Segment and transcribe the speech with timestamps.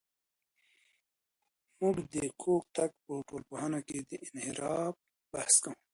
[1.79, 4.95] موږ د کوږتګ په ټولنپوهنه کې د انحراف
[5.31, 5.77] بحث کوو.